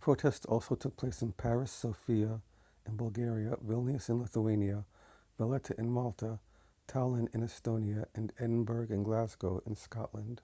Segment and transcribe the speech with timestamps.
[0.00, 2.40] protests also took place in paris sofia
[2.86, 4.86] in bulgaria vilnius in lithuania
[5.38, 6.40] valetta in malta
[6.86, 10.40] tallinn in estonia and edinburgh and glasgow in scotland